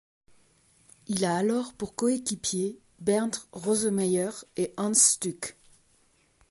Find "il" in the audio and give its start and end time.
1.05-1.25